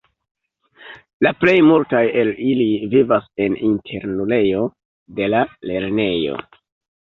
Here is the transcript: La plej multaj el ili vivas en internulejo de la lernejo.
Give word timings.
La 1.25 1.31
plej 1.41 1.53
multaj 1.67 2.01
el 2.21 2.31
ili 2.51 2.67
vivas 2.95 3.27
en 3.45 3.59
internulejo 3.69 4.63
de 5.21 5.29
la 5.35 5.45
lernejo. 5.73 6.41